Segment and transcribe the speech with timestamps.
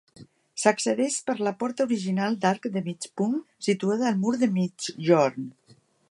[0.61, 3.35] S'accedeix per la porta original d'arc de mig punt,
[3.69, 5.47] situada al mur de migjorn.